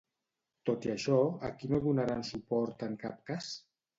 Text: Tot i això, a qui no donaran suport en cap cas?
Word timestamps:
Tot 0.69 0.85
i 0.87 0.91
això, 0.93 1.17
a 1.49 1.51
qui 1.59 1.69
no 1.73 1.81
donaran 1.85 2.25
suport 2.31 2.87
en 2.89 2.95
cap 3.07 3.21
cas? 3.31 3.53